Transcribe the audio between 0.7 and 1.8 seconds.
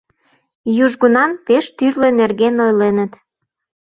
Южгунам пеш